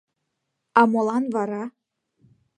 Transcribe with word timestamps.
—А 0.79 0.81
молан 0.91 1.23
вара? 1.35 1.63